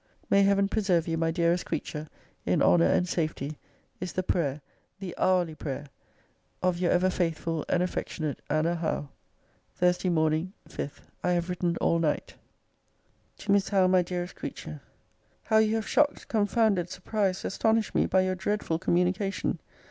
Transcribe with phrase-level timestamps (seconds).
[0.31, 2.07] May Heaven preserve you, my dearest creature,
[2.43, 3.59] in honour and safety,
[3.99, 4.61] is the prayer,
[4.99, 5.85] the hourly prayer,
[6.63, 9.09] of Your ever faithful and affectionate ANNA HOWE.
[9.75, 10.53] THURSDAY MORN.
[10.67, 11.01] 5.
[11.23, 12.33] I have written all night
[13.37, 14.81] TO MISS HOWE MY DEAREST CREATURE,
[15.43, 19.59] How you have shocked, confounded, surprised, astonished me, by your dreadful communication!